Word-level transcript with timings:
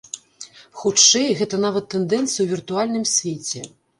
Хутчэй, 0.83 1.27
гэта 1.41 1.59
нават 1.67 1.85
тэндэнцыя 1.93 2.37
ў 2.43 2.47
віртуальным 2.57 3.05
свеце. 3.15 3.61